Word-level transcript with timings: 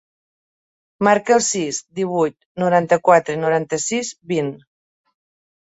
Marca 1.07 1.35
el 1.35 1.43
sis, 1.47 1.81
divuit, 1.99 2.35
noranta-quatre, 2.65 3.39
noranta-sis, 3.45 4.13
vint. 4.35 4.53